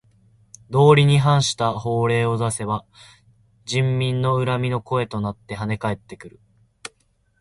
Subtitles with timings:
[0.71, 2.87] 道理に反した法令を出せば
[3.65, 6.39] 人民の恨みの声となってはね返ってくる。